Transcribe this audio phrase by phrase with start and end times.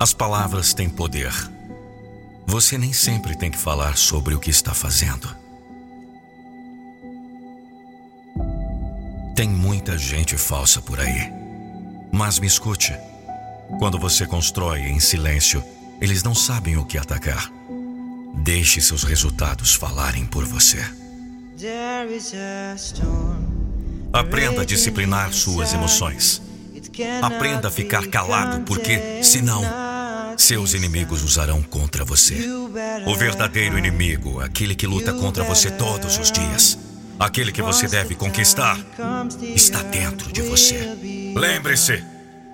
[0.00, 1.30] As palavras têm poder.
[2.46, 5.28] Você nem sempre tem que falar sobre o que está fazendo.
[9.36, 11.30] Tem muita gente falsa por aí.
[12.10, 12.96] Mas me escute.
[13.78, 15.62] Quando você constrói em silêncio,
[16.00, 17.52] eles não sabem o que atacar.
[18.36, 20.82] Deixe seus resultados falarem por você.
[24.14, 26.40] Aprenda a disciplinar suas emoções.
[27.20, 29.89] Aprenda a ficar calado, porque, senão,
[30.50, 32.44] seus inimigos usarão contra você.
[33.06, 36.76] O verdadeiro inimigo, aquele que luta contra você todos os dias,
[37.20, 38.76] aquele que você deve conquistar,
[39.54, 40.98] está dentro de você.
[41.36, 42.02] Lembre-se,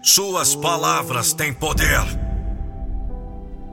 [0.00, 2.00] suas palavras têm poder.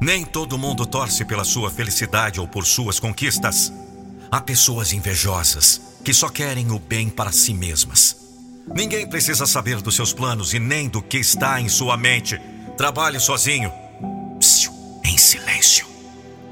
[0.00, 3.72] Nem todo mundo torce pela sua felicidade ou por suas conquistas.
[4.30, 8.16] Há pessoas invejosas que só querem o bem para si mesmas.
[8.72, 12.40] Ninguém precisa saber dos seus planos e nem do que está em sua mente.
[12.76, 13.72] Trabalhe sozinho.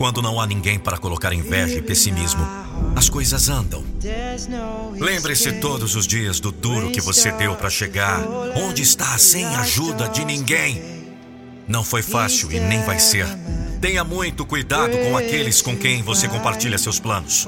[0.02, 2.44] Quando não há ninguém para colocar inveja e pessimismo,
[2.96, 3.84] as coisas andam.
[4.98, 8.20] Lembre-se todos os dias do duro que você deu para chegar,
[8.56, 10.82] onde está sem ajuda de ninguém.
[11.68, 13.28] Não foi fácil e nem vai ser.
[13.80, 17.46] Tenha muito cuidado com aqueles com quem você compartilha seus planos.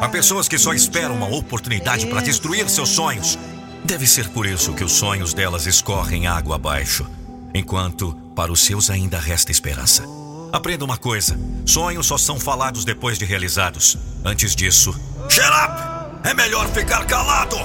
[0.00, 3.36] Há pessoas que só esperam uma oportunidade para destruir seus sonhos.
[3.84, 7.04] Deve ser por isso que os sonhos delas escorrem água abaixo,
[7.52, 10.21] enquanto para os seus ainda resta esperança.
[10.52, 13.96] Aprenda uma coisa: sonhos só são falados depois de realizados.
[14.22, 14.94] Antes disso,
[15.28, 16.28] shut up!
[16.28, 17.56] É melhor ficar calado!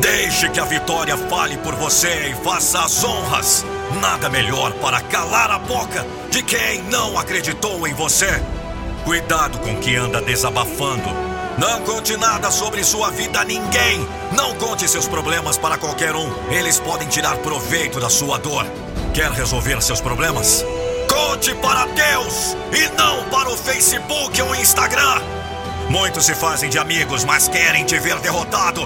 [0.00, 3.64] Deixe que a vitória fale por você e faça as honras.
[4.00, 8.42] Nada melhor para calar a boca de quem não acreditou em você.
[9.04, 11.08] Cuidado com quem anda desabafando.
[11.56, 14.04] Não conte nada sobre sua vida a ninguém.
[14.32, 16.50] Não conte seus problemas para qualquer um.
[16.50, 18.66] Eles podem tirar proveito da sua dor.
[19.14, 20.64] Quer resolver seus problemas?
[21.14, 25.22] Conte para Deus e não para o Facebook ou Instagram.
[25.88, 28.82] Muitos se fazem de amigos, mas querem te ver derrotado.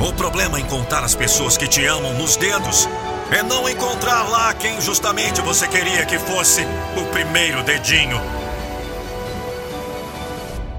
[0.00, 2.88] O problema em contar as pessoas que te amam nos dedos
[3.32, 6.60] é não encontrar lá quem justamente você queria que fosse
[6.96, 8.20] o primeiro dedinho.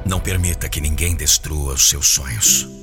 [0.05, 2.82] Não permita que ninguém destrua os seus sonhos.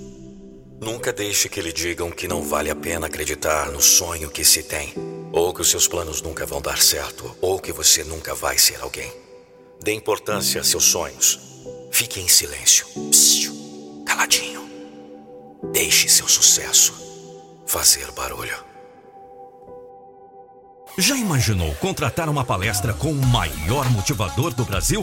[0.80, 4.62] Nunca deixe que lhe digam que não vale a pena acreditar no sonho que se
[4.62, 4.94] tem,
[5.30, 8.80] ou que os seus planos nunca vão dar certo, ou que você nunca vai ser
[8.80, 9.12] alguém.
[9.82, 11.38] Dê importância a seus sonhos.
[11.92, 12.86] Fique em silêncio.
[14.06, 14.68] Caladinho.
[15.70, 16.94] Deixe seu sucesso
[17.66, 18.56] fazer barulho.
[20.96, 25.02] Já imaginou contratar uma palestra com o maior motivador do Brasil?